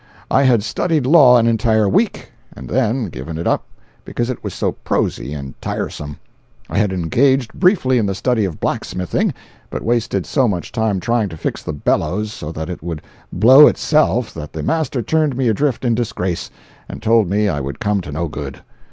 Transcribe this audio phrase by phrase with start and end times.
[0.31, 3.67] I had studied law an entire week, and then given it up
[4.03, 6.17] because it was so prosy and tiresome.
[6.71, 9.31] I had engaged briefly in the study of blacksmithing,
[9.69, 13.67] but wasted so much time trying to fix the bellows so that it would blow
[13.67, 16.49] itself, that the master turned me adrift in disgrace,
[16.89, 18.59] and told me I would come to no good.